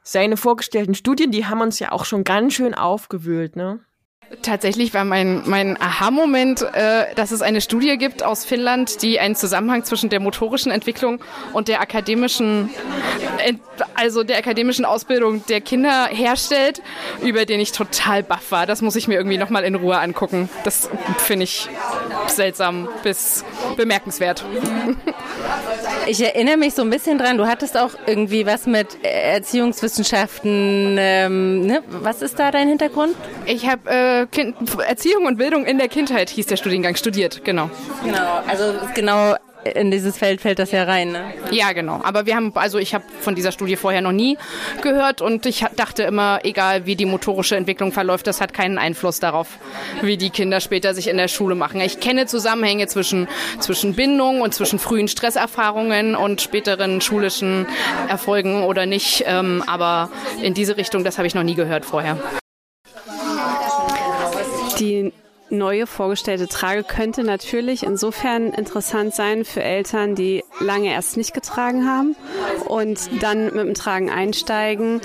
[0.04, 3.82] Seine vorgestellten Studien, die haben uns ja auch schon ganz schön aufgewühlt, ne?
[4.42, 9.36] Tatsächlich war mein, mein Aha-Moment, äh, dass es eine Studie gibt aus Finnland, die einen
[9.36, 11.20] Zusammenhang zwischen der motorischen Entwicklung
[11.54, 12.70] und der akademischen,
[13.94, 16.82] also der akademischen Ausbildung der Kinder herstellt,
[17.22, 18.66] über den ich total baff war.
[18.66, 20.50] Das muss ich mir irgendwie nochmal in Ruhe angucken.
[20.66, 21.70] Das finde ich
[22.28, 23.46] seltsam bis
[23.78, 24.44] bemerkenswert.
[26.10, 30.96] Ich erinnere mich so ein bisschen dran, du hattest auch irgendwie was mit Erziehungswissenschaften.
[30.98, 31.84] Ähm, ne?
[31.90, 33.14] Was ist da dein Hintergrund?
[33.46, 34.07] Ich habe äh,
[34.88, 37.70] Erziehung und Bildung in der Kindheit hieß der Studiengang studiert, genau.
[38.04, 39.36] Genau, also genau
[39.76, 41.34] in dieses Feld fällt das ja rein, ne?
[41.52, 42.00] Ja, genau.
[42.04, 44.38] Aber wir haben, also ich habe von dieser Studie vorher noch nie
[44.82, 49.20] gehört und ich dachte immer, egal wie die motorische Entwicklung verläuft, das hat keinen Einfluss
[49.20, 49.48] darauf,
[50.02, 51.82] wie die Kinder später sich in der Schule machen.
[51.82, 53.28] Ich kenne Zusammenhänge zwischen,
[53.60, 57.68] zwischen Bindung und zwischen frühen Stresserfahrungen und späteren schulischen
[58.08, 59.24] Erfolgen oder nicht.
[59.28, 60.10] Ähm, aber
[60.42, 62.18] in diese Richtung, das habe ich noch nie gehört vorher.
[64.80, 65.14] Die
[65.50, 71.88] neue vorgestellte Trage könnte natürlich insofern interessant sein für Eltern, die lange erst nicht getragen
[71.90, 72.16] haben
[72.66, 75.02] und dann mit dem Tragen einsteigen,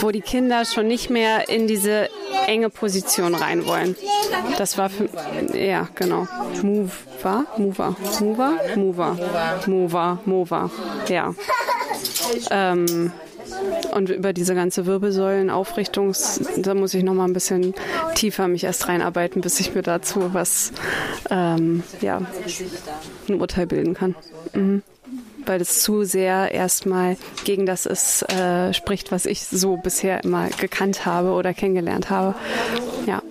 [0.00, 2.10] wo die Kinder schon nicht mehr in diese
[2.46, 3.96] enge Position rein wollen.
[4.58, 5.08] Das war für,
[5.54, 6.28] ja, genau.
[6.62, 6.90] Move?
[7.56, 7.96] Mover.
[8.20, 8.58] Mover?
[8.76, 9.16] Mover.
[9.66, 10.18] Mover.
[10.24, 10.70] Mover.
[11.08, 11.34] Ja.
[12.50, 13.12] Ähm,
[13.92, 17.74] und über diese ganze Wirbelsäulenaufrichtungs, da muss ich noch mal ein bisschen
[18.14, 20.72] tiefer mich erst reinarbeiten, bis ich mir dazu was,
[21.30, 22.22] ähm, ja,
[23.28, 24.14] ein Urteil bilden kann.
[24.52, 24.82] Mhm
[25.48, 30.48] weil es zu sehr erstmal gegen das ist, äh, spricht, was ich so bisher immer
[30.50, 32.34] gekannt habe oder kennengelernt habe.
[33.06, 33.22] Ja.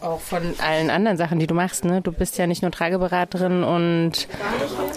[0.00, 1.84] Auch von allen anderen Sachen, die du machst.
[1.84, 2.00] Ne?
[2.00, 4.28] Du bist ja nicht nur Trageberaterin und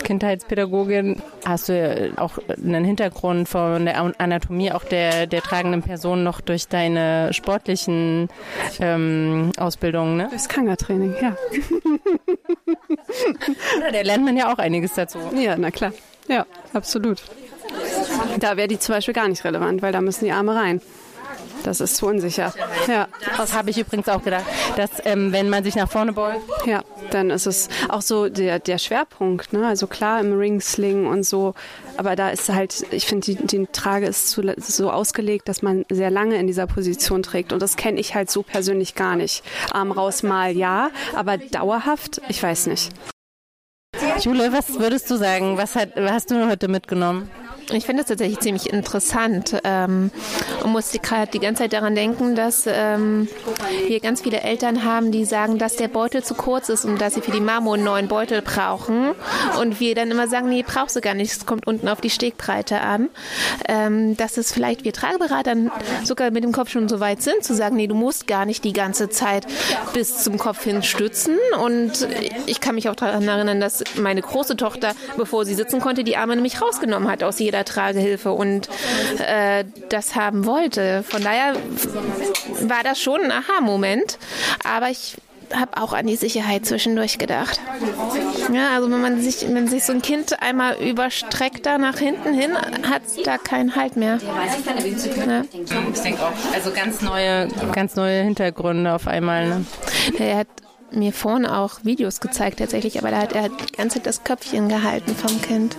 [0.03, 1.21] Kindheitspädagogin.
[1.45, 6.41] Hast du ja auch einen Hintergrund von der Anatomie auch der, der tragenden Person noch
[6.41, 8.29] durch deine sportlichen
[8.79, 10.17] ähm, Ausbildungen?
[10.17, 10.27] Ne?
[10.29, 11.35] Durchs Kanga-Training, ja.
[13.77, 15.19] Oder da lernt man ja auch einiges dazu.
[15.35, 15.91] Ja, na klar.
[16.27, 17.21] Ja, absolut.
[18.39, 20.81] Da wäre die zum Beispiel gar nicht relevant, weil da müssen die Arme rein.
[21.63, 22.53] Das ist zu unsicher.
[22.87, 23.07] Ja.
[23.37, 24.45] Das habe ich übrigens auch gedacht,
[24.75, 26.41] dass ähm, wenn man sich nach vorne beugt.
[26.65, 29.53] Ja, dann ist es auch so der, der Schwerpunkt.
[29.53, 29.65] Ne?
[29.65, 31.53] Also klar im Ringsling und so,
[31.97, 35.85] aber da ist halt, ich finde, die, die Trage ist zu, so ausgelegt, dass man
[35.89, 37.53] sehr lange in dieser Position trägt.
[37.53, 39.43] Und das kenne ich halt so persönlich gar nicht.
[39.71, 42.91] Arm raus mal ja, aber dauerhaft, ich weiß nicht.
[44.19, 45.57] Jule, was würdest du sagen?
[45.57, 47.29] Was, hat, was hast du heute mitgenommen?
[47.71, 50.11] Ich finde es tatsächlich ziemlich interessant ähm,
[50.63, 53.27] und musste gerade die ganze Zeit daran denken, dass ähm,
[53.87, 57.13] wir ganz viele Eltern haben, die sagen, dass der Beutel zu kurz ist und dass
[57.13, 59.11] sie für die Mamo einen neuen Beutel brauchen.
[59.59, 62.09] Und wir dann immer sagen, nee, brauchst du gar nicht, es kommt unten auf die
[62.09, 63.09] Stegbreite an.
[63.67, 65.55] Ähm, dass es vielleicht wir Trageberater
[66.03, 68.63] sogar mit dem Kopf schon so weit sind, zu sagen, nee, du musst gar nicht
[68.63, 69.47] die ganze Zeit
[69.93, 71.37] bis zum Kopf hin stützen.
[71.63, 72.07] Und
[72.45, 76.17] ich kann mich auch daran erinnern, dass meine große Tochter, bevor sie sitzen konnte, die
[76.17, 78.67] Arme nämlich rausgenommen hat aus jeder Tragehilfe und
[79.19, 81.03] äh, das haben wollte.
[81.03, 81.55] Von daher
[82.61, 84.17] war das schon ein Aha-Moment.
[84.63, 85.15] Aber ich
[85.53, 87.61] habe auch an die Sicherheit zwischendurch gedacht.
[88.51, 92.33] Ja, also wenn man sich, wenn sich so ein Kind einmal überstreckt da nach hinten
[92.33, 94.17] hin, hat da keinen Halt mehr.
[94.17, 95.43] Ja.
[95.93, 99.47] Ich denke auch, also ganz neue, ganz neue Hintergründe auf einmal.
[99.47, 99.65] Ne?
[100.17, 100.47] Er hat
[100.91, 105.41] mir vorne auch Videos gezeigt tatsächlich, aber da hat er Zeit das Köpfchen gehalten vom
[105.41, 105.75] Kind.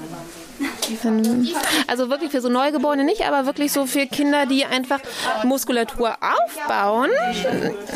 [1.86, 5.00] Also wirklich für so Neugeborene nicht, aber wirklich so für Kinder, die einfach
[5.44, 7.10] Muskulatur aufbauen.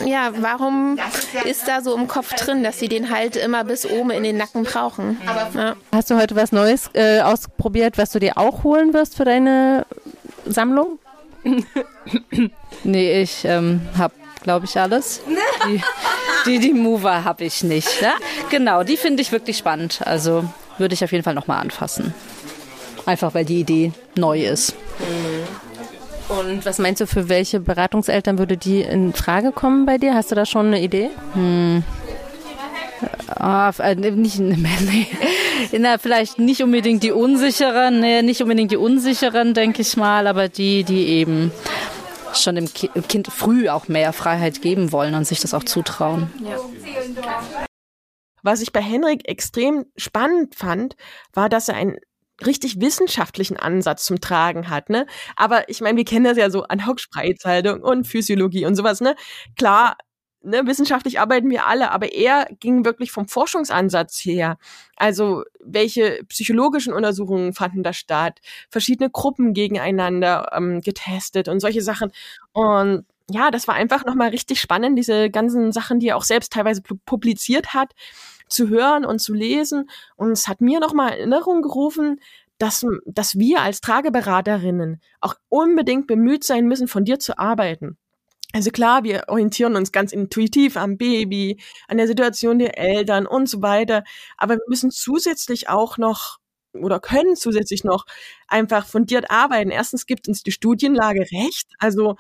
[0.07, 0.99] Ja, warum
[1.45, 4.37] ist da so im Kopf drin, dass sie den halt immer bis oben in den
[4.37, 5.21] Nacken brauchen?
[5.55, 5.77] Ja.
[5.93, 9.87] Hast du heute was Neues äh, ausprobiert, was du dir auch holen wirst für deine
[10.47, 10.99] Sammlung?
[12.85, 15.21] nee, ich ähm, habe glaube ich, alles.
[15.67, 15.83] Die,
[16.47, 18.01] die, die Mover habe ich nicht.
[18.01, 18.13] Ne?
[18.51, 20.01] Genau, die finde ich wirklich spannend.
[20.05, 20.45] Also
[20.79, 22.15] würde ich auf jeden Fall nochmal anfassen.
[23.09, 24.75] Einfach weil die Idee neu ist.
[26.29, 30.15] Und was meinst du, für welche Beratungseltern würde die in Frage kommen bei dir?
[30.15, 31.09] Hast du da schon eine Idee?
[31.33, 31.85] Hm.
[33.29, 35.07] Ah, äh, nicht, nee.
[35.79, 40.51] Na, vielleicht nicht unbedingt die unsicheren, nee, nicht unbedingt die unsicheren, denke ich mal, aber
[40.51, 41.51] die, die eben
[42.35, 42.69] schon dem
[43.09, 46.31] Kind früh auch mehr Freiheit geben wollen und sich das auch zutrauen.
[46.45, 46.59] Ja.
[48.43, 50.95] Was ich bei Henrik extrem spannend fand,
[51.33, 51.97] war, dass er einen
[52.47, 55.07] richtig wissenschaftlichen Ansatz zum Tragen hat, ne?
[55.37, 59.17] Aber ich meine, wir kennen das ja so an Hockspreizhaltung und Physiologie und sowas, ne?
[59.57, 59.97] Klar,
[60.43, 64.59] ne, wissenschaftlich arbeiten wir alle, aber er ging wirklich vom Forschungsansatz her.
[64.97, 68.41] Also welche psychologischen Untersuchungen fanden da statt?
[68.71, 72.13] Verschiedene Gruppen gegeneinander ähm, getestet und solche Sachen.
[72.53, 76.53] Und ja, das war einfach nochmal richtig spannend, diese ganzen Sachen, die er auch selbst
[76.53, 77.93] teilweise publiziert hat,
[78.49, 79.91] zu hören und zu lesen.
[80.17, 82.21] Und es hat mir nochmal Erinnerung gerufen,
[82.59, 87.97] dass, dass wir als Trageberaterinnen auch unbedingt bemüht sein müssen, von dir zu arbeiten.
[88.53, 93.49] Also klar, wir orientieren uns ganz intuitiv am Baby, an der Situation der Eltern und
[93.49, 94.05] so weiter.
[94.37, 96.39] Aber wir müssen zusätzlich auch noch
[96.73, 98.05] oder können zusätzlich noch
[98.47, 99.71] einfach fundiert arbeiten.
[99.71, 101.69] Erstens gibt uns die Studienlage recht.
[101.79, 102.17] Also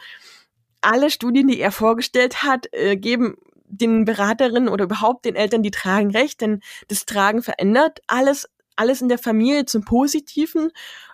[0.80, 3.36] alle Studien, die er vorgestellt hat, äh, geben
[3.68, 9.02] den Beraterinnen oder überhaupt den Eltern, die tragen recht, denn das Tragen verändert alles, alles
[9.02, 10.70] in der Familie zum Positiven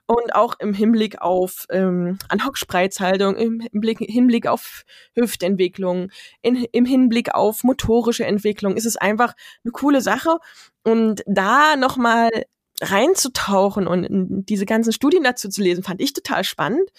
[0.06, 6.10] und auch im Hinblick auf ähm, An-Hoc-Spreizhaltung, im Hinblick, Hinblick auf Hüftentwicklung,
[6.42, 10.38] in, im Hinblick auf motorische Entwicklung ist es einfach eine coole Sache
[10.82, 12.30] und da nochmal
[12.82, 16.90] reinzutauchen und diese ganzen Studien dazu zu lesen, fand ich total spannend.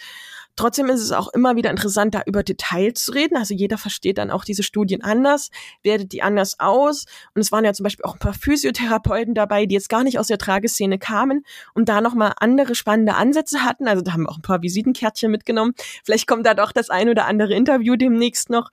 [0.55, 3.37] Trotzdem ist es auch immer wieder interessant, da über Details zu reden.
[3.37, 5.49] Also jeder versteht dann auch diese Studien anders,
[5.83, 7.05] wertet die anders aus.
[7.33, 10.17] Und es waren ja zum Beispiel auch ein paar Physiotherapeuten dabei, die jetzt gar nicht
[10.17, 13.87] aus der Trageszene kamen und da nochmal andere spannende Ansätze hatten.
[13.87, 15.73] Also da haben wir auch ein paar Visitenkärtchen mitgenommen.
[16.03, 18.71] Vielleicht kommt da doch das ein oder andere Interview demnächst noch.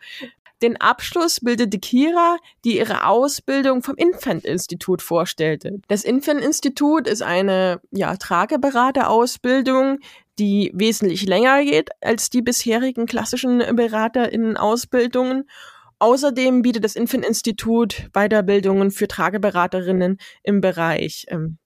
[0.63, 5.81] Den Abschluss bildete Kira, die ihre Ausbildung vom Infant-Institut vorstellte.
[5.89, 9.99] Das Infant-Institut ist eine ja, Trageberaterausbildung,
[10.39, 15.45] die wesentlich länger geht als die bisherigen klassischen BeraterInnen-Ausbildungen.
[15.99, 21.59] Außerdem bietet das Infant-Institut Weiterbildungen für Trageberaterinnen im Bereich ähm,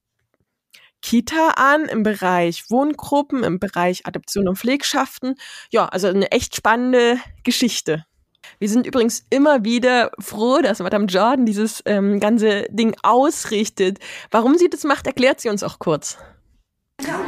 [1.03, 5.37] Kita an, im Bereich Wohngruppen, im Bereich Adoption und Pflegschaften.
[5.71, 8.05] Ja, also eine echt spannende Geschichte.
[8.59, 13.99] Wir sind übrigens immer wieder froh, dass Madame Jordan dieses ähm, ganze Ding ausrichtet.
[14.31, 16.17] Warum sie das macht, erklärt sie uns auch kurz.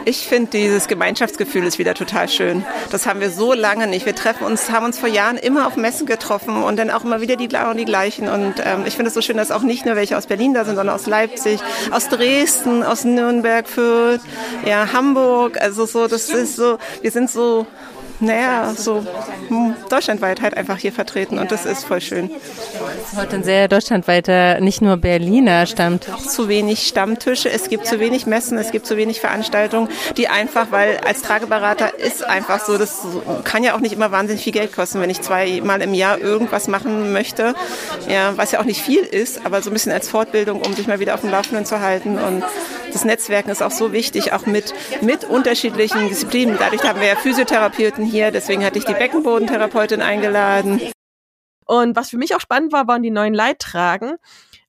[0.07, 2.65] Ich finde dieses Gemeinschaftsgefühl ist wieder total schön.
[2.91, 4.07] Das haben wir so lange nicht.
[4.07, 7.21] Wir treffen uns, haben uns vor Jahren immer auf Messen getroffen und dann auch immer
[7.21, 8.29] wieder die, die gleichen.
[8.29, 10.65] Und ähm, ich finde es so schön, dass auch nicht nur welche aus Berlin da
[10.65, 11.61] sind, sondern aus Leipzig,
[11.91, 14.23] aus Dresden, aus Nürnberg, Fürth,
[14.65, 15.61] ja, Hamburg.
[15.61, 17.67] Also so, das ist so, wir sind so
[18.21, 19.05] naja, so
[19.49, 22.31] hm, deutschlandweit halt einfach hier vertreten und das ist voll schön.
[22.31, 26.27] Ist heute ein sehr deutschlandweiter, nicht nur Berliner Stammtisch.
[26.27, 30.69] Zu wenig Stammtische, es gibt zu wenig Messen, es gibt zu wenig Veranstaltungen, die einfach,
[30.71, 33.03] weil als Trageberater ist einfach so, das
[33.45, 36.69] kann ja auch nicht immer wahnsinnig viel Geld kosten, wenn ich zweimal im Jahr irgendwas
[36.69, 37.55] machen möchte,
[38.09, 40.87] ja, was ja auch nicht viel ist, aber so ein bisschen als Fortbildung, um sich
[40.87, 42.43] mal wieder auf dem Laufenden zu halten und
[42.93, 46.57] das Netzwerken ist auch so wichtig, auch mit, mit unterschiedlichen Disziplinen.
[46.59, 50.81] Dadurch haben wir ja Physiotherapeuten hier, deswegen hatte ich die Beckenbodentherapeutin eingeladen.
[51.67, 54.17] Und was für mich auch spannend war, waren die neuen Leittragen.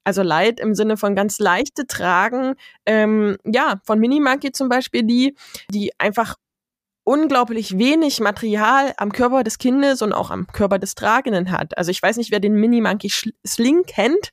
[0.03, 2.55] Also Light im Sinne von ganz leichte Tragen.
[2.85, 5.35] Ähm, ja, von Mini Monkey zum Beispiel die,
[5.71, 6.35] die einfach
[7.03, 11.77] unglaublich wenig Material am Körper des Kindes und auch am Körper des Tragenden hat.
[11.77, 13.11] Also ich weiß nicht, wer den Mini Monkey
[13.47, 14.29] Sling kennt.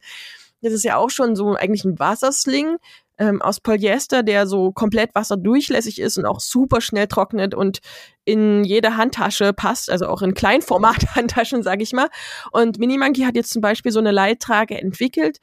[0.60, 2.76] Das ist ja auch schon so eigentlich ein Wassersling,
[3.18, 7.80] ähm, aus Polyester, der so komplett wasserdurchlässig ist und auch super schnell trocknet und
[8.24, 12.08] in jede Handtasche passt, also auch in Kleinformat-Handtaschen, sage ich mal.
[12.52, 15.38] Und Minimonkey hat jetzt zum Beispiel so eine Leittrage entwickelt,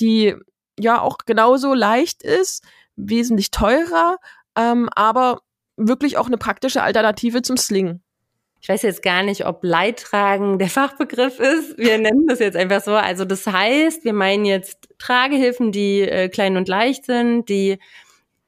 [0.00, 0.34] die
[0.78, 2.64] ja auch genauso leicht ist,
[2.96, 4.18] wesentlich teurer,
[4.56, 5.40] ähm, aber
[5.76, 8.03] wirklich auch eine praktische Alternative zum Sling
[8.64, 11.76] ich weiß jetzt gar nicht, ob Leidtragen der Fachbegriff ist.
[11.76, 12.92] Wir nennen das jetzt einfach so.
[12.92, 17.78] Also das heißt, wir meinen jetzt Tragehilfen, die äh, klein und leicht sind, die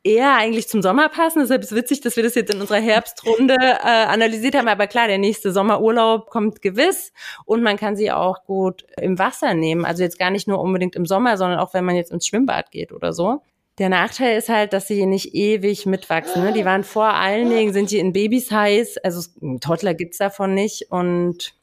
[0.05, 1.41] eher eigentlich zum Sommer passen.
[1.41, 4.69] Deshalb ist es witzig, dass wir das jetzt in unserer Herbstrunde äh, analysiert haben.
[4.69, 7.13] Aber klar, der nächste Sommerurlaub kommt gewiss
[7.45, 9.85] und man kann sie auch gut im Wasser nehmen.
[9.85, 12.71] Also jetzt gar nicht nur unbedingt im Sommer, sondern auch wenn man jetzt ins Schwimmbad
[12.71, 13.43] geht oder so.
[13.79, 16.43] Der Nachteil ist halt, dass sie hier nicht ewig mitwachsen.
[16.43, 16.53] Ne?
[16.53, 18.99] Die waren vor allen Dingen, sind die in Babys heiß.
[18.99, 19.29] Also
[19.61, 20.91] Toddler gibt's davon nicht.
[20.91, 21.55] Und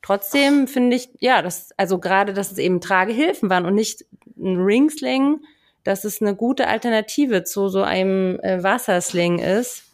[0.00, 4.06] trotzdem finde ich, ja, das, also gerade, dass es eben Tragehilfen waren und nicht
[4.38, 5.40] ein Ringsling,
[5.84, 9.91] dass es eine gute Alternative zu so einem äh, Wassersling ist.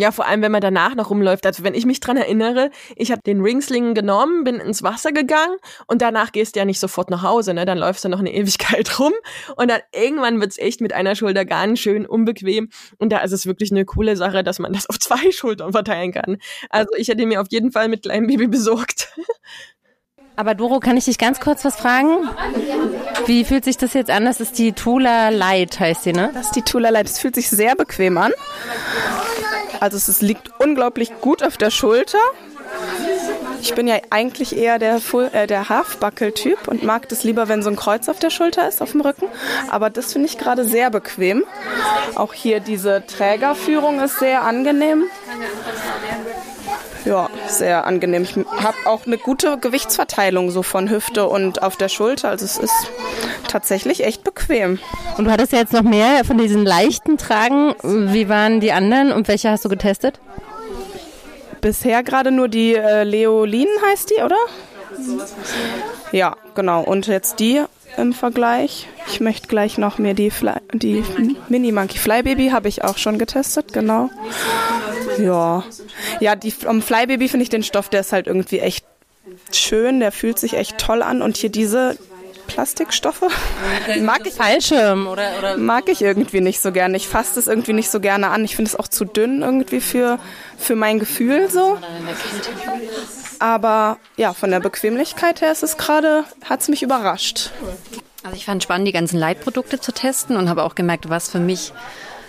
[0.00, 1.44] Ja, vor allem, wenn man danach noch rumläuft.
[1.44, 5.58] Also wenn ich mich dran erinnere, ich habe den Ringsling genommen, bin ins Wasser gegangen
[5.88, 7.66] und danach gehst du ja nicht sofort nach Hause, ne?
[7.66, 9.12] Dann läufst du noch eine Ewigkeit rum
[9.56, 12.70] und dann irgendwann wird's echt mit einer Schulter ganz schön unbequem.
[12.96, 16.12] Und da ist es wirklich eine coole Sache, dass man das auf zwei Schultern verteilen
[16.12, 16.38] kann.
[16.70, 19.12] Also ich hätte mir auf jeden Fall mit kleinem Baby besorgt.
[20.36, 22.26] Aber Doro, kann ich dich ganz kurz was fragen?
[23.26, 24.24] Wie fühlt sich das jetzt an?
[24.24, 26.30] Das ist die Tula Light, heißt sie, ne?
[26.32, 27.04] Das ist die Tula Light.
[27.04, 28.32] Es fühlt sich sehr bequem an.
[29.80, 32.18] Also es liegt unglaublich gut auf der Schulter.
[33.62, 37.62] Ich bin ja eigentlich eher der, Full, äh, der Halfbuckle-Typ und mag das lieber, wenn
[37.62, 39.26] so ein Kreuz auf der Schulter ist, auf dem Rücken.
[39.70, 41.44] Aber das finde ich gerade sehr bequem.
[42.14, 45.04] Auch hier diese Trägerführung ist sehr angenehm.
[47.04, 48.22] Ja, sehr angenehm.
[48.22, 52.28] Ich habe auch eine gute Gewichtsverteilung so von Hüfte und auf der Schulter.
[52.28, 52.90] Also es ist
[53.48, 54.78] tatsächlich echt bequem.
[55.16, 57.74] Und du hattest ja jetzt noch mehr von diesen leichten Tragen.
[57.82, 60.20] Wie waren die anderen und welche hast du getestet?
[61.60, 64.38] Bisher gerade nur die äh, Leolin heißt die, oder?
[66.12, 66.82] Ja, genau.
[66.82, 67.62] Und jetzt die
[67.96, 68.88] im Vergleich.
[69.08, 71.04] Ich möchte gleich noch mir die, Fly, die
[71.48, 74.10] Mini Monkey Fly Baby habe ich auch schon getestet, genau.
[75.18, 75.64] Ja,
[76.20, 78.84] ja, die vom Fly Baby finde ich den Stoff, der ist halt irgendwie echt
[79.52, 81.96] schön, der fühlt sich echt toll an und hier diese
[82.46, 83.22] Plastikstoffe
[84.00, 86.96] mag ich Fallschirm oder, oder mag ich irgendwie nicht so gerne.
[86.96, 88.44] Ich fasse das irgendwie nicht so gerne an.
[88.44, 90.18] Ich finde es auch zu dünn irgendwie für
[90.58, 91.78] für mein Gefühl so.
[93.40, 97.50] Aber ja, von der Bequemlichkeit her ist es gerade, hat es mich überrascht.
[98.22, 101.40] Also ich fand spannend, die ganzen Leitprodukte zu testen und habe auch gemerkt, was für
[101.40, 101.72] mich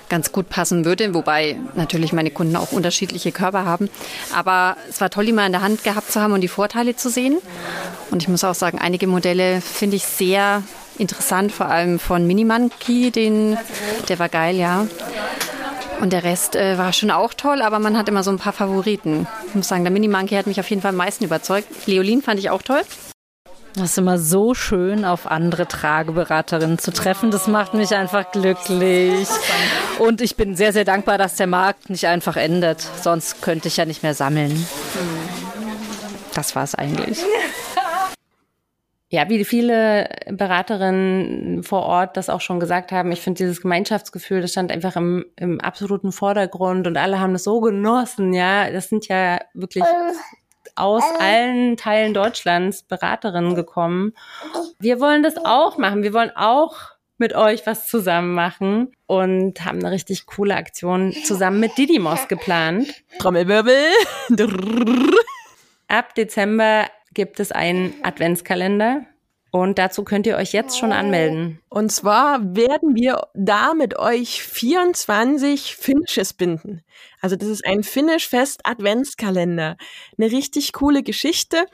[0.08, 3.89] ganz gut passen würde, wobei natürlich meine Kunden auch unterschiedliche Körper haben.
[4.34, 6.95] Aber es war toll, die mal in der Hand gehabt zu haben und die Vorteile
[6.95, 7.38] zu sehen.
[8.10, 10.63] Und ich muss auch sagen, einige Modelle finde ich sehr
[10.97, 13.58] interessant, vor allem von Minimonkey, den,
[14.08, 14.88] der war geil, ja.
[16.02, 18.54] Und der Rest äh, war schon auch toll, aber man hat immer so ein paar
[18.54, 19.28] Favoriten.
[19.48, 21.68] Ich muss sagen, der Mini-Monkey hat mich auf jeden Fall am meisten überzeugt.
[21.86, 22.82] Leolin fand ich auch toll.
[23.76, 27.30] Das ist immer so schön, auf andere Trageberaterinnen zu treffen.
[27.30, 29.28] Das macht mich einfach glücklich.
[30.00, 32.82] Und ich bin sehr, sehr dankbar, dass der Markt nicht einfach endet.
[33.02, 34.66] Sonst könnte ich ja nicht mehr sammeln.
[36.34, 37.20] Das war es eigentlich.
[39.13, 44.39] Ja, wie viele Beraterinnen vor Ort das auch schon gesagt haben, ich finde dieses Gemeinschaftsgefühl,
[44.39, 48.71] das stand einfach im, im absoluten Vordergrund und alle haben das so genossen, ja.
[48.71, 49.84] Das sind ja wirklich
[50.78, 54.13] aus allen Teilen Deutschlands Beraterinnen gekommen.
[54.80, 56.04] Wir wollen das auch machen.
[56.04, 56.78] Wir wollen auch
[57.17, 63.04] mit euch was zusammen machen und haben eine richtig coole Aktion zusammen mit Didymos geplant.
[63.19, 63.76] Trommelwirbel.
[65.89, 69.06] Ab Dezember gibt es einen Adventskalender.
[69.54, 71.60] Und dazu könnt ihr euch jetzt schon anmelden.
[71.67, 76.84] Und zwar werden wir da mit euch 24 Finishes binden.
[77.19, 79.76] Also das ist ein Finish-Fest Adventskalender.
[80.17, 81.65] Eine richtig coole Geschichte.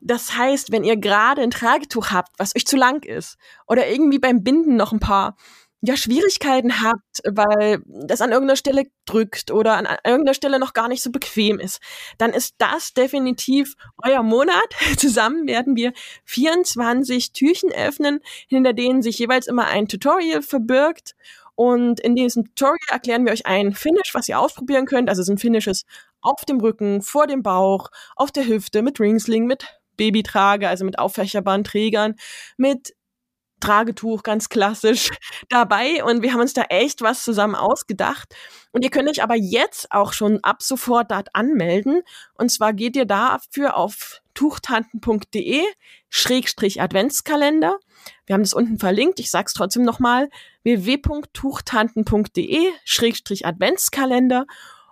[0.00, 4.18] Das heißt, wenn ihr gerade ein Tragetuch habt, was euch zu lang ist, oder irgendwie
[4.18, 5.36] beim Binden noch ein paar
[5.84, 10.86] ja, Schwierigkeiten habt, weil das an irgendeiner Stelle drückt oder an irgendeiner Stelle noch gar
[10.86, 11.80] nicht so bequem ist,
[12.18, 14.54] dann ist das definitiv euer Monat.
[14.96, 15.92] Zusammen werden wir
[16.24, 21.16] 24 Türchen öffnen, hinter denen sich jeweils immer ein Tutorial verbirgt.
[21.56, 25.08] Und in diesem Tutorial erklären wir euch ein Finish, was ihr ausprobieren könnt.
[25.08, 25.84] Also es sind Finishes
[26.20, 29.66] auf dem Rücken, vor dem Bauch, auf der Hüfte, mit Ringsling, mit
[29.96, 32.14] Babytrage, also mit auffächerbaren Trägern,
[32.56, 32.94] mit
[33.62, 35.10] Tragetuch, ganz klassisch
[35.48, 36.04] dabei.
[36.04, 38.34] Und wir haben uns da echt was zusammen ausgedacht.
[38.72, 42.02] Und ihr könnt euch aber jetzt auch schon ab sofort dort anmelden.
[42.34, 45.62] Und zwar geht ihr dafür auf tuchtanten.de
[46.08, 47.78] Schrägstrich Adventskalender.
[48.26, 49.20] Wir haben das unten verlinkt.
[49.20, 50.28] Ich sag's trotzdem nochmal.
[50.64, 54.46] www.tuchtanten.de Schrägstrich Adventskalender.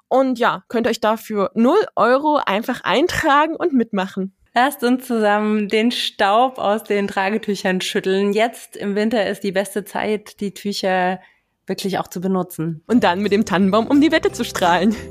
[0.09, 4.37] Und ja, könnt euch dafür 0 Euro einfach eintragen und mitmachen.
[4.53, 8.33] Lasst uns zusammen den Staub aus den Tragetüchern schütteln.
[8.33, 11.21] Jetzt im Winter ist die beste Zeit, die Tücher
[11.67, 12.83] wirklich auch zu benutzen.
[12.89, 14.97] Und dann mit dem Tannenbaum um die Wette zu strahlen.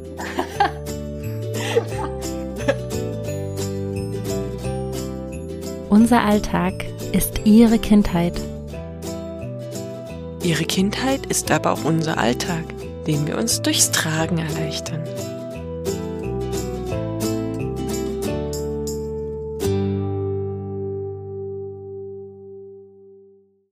[5.89, 6.73] Unser Alltag
[7.13, 8.37] ist Ihre Kindheit.
[10.43, 12.65] Ihre Kindheit ist aber auch unser Alltag,
[13.07, 15.01] den wir uns durchs Tragen erleichtern.